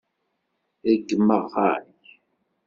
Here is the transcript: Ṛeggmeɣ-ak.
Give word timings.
Ṛeggmeɣ-ak. 0.91 1.85